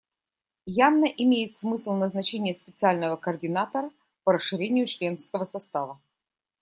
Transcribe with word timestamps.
Явно 0.75 1.05
имеет 1.05 1.55
смысл 1.55 1.91
назначение 1.93 2.55
специального 2.55 3.17
координатора 3.17 3.91
по 4.23 4.33
расширению 4.33 4.87
членского 4.87 5.43
состава. 5.43 6.01